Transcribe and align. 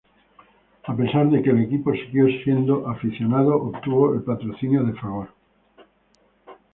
A 0.91 0.95
pesar 0.95 1.29
de 1.29 1.43
que 1.43 1.51
el 1.51 1.61
equipo 1.61 1.91
siguió 1.93 2.25
siendo 2.43 2.87
aficionado, 2.89 3.55
obtuvo 3.55 4.15
el 4.15 4.23
patrocinio 4.23 4.83
de 4.83 4.95
Fagor. 4.95 5.29